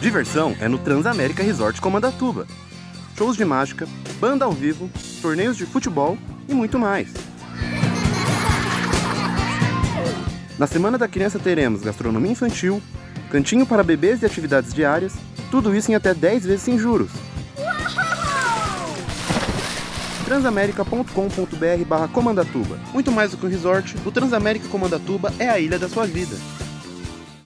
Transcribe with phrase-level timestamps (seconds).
[0.00, 2.46] Diversão é no Transamérica Resort Comandatuba.
[3.16, 3.88] Shows de mágica,
[4.20, 4.88] banda ao vivo,
[5.20, 6.16] torneios de futebol
[6.48, 7.08] e muito mais.
[10.56, 12.80] Na Semana da Criança teremos gastronomia infantil,
[13.28, 15.14] cantinho para bebês e atividades diárias,
[15.50, 17.10] tudo isso em até 10 vezes sem juros.
[20.24, 22.78] transamerica.com.br barra Comandatuba.
[22.92, 26.36] Muito mais do que um resort, o Transamérica Comandatuba é a ilha da sua vida.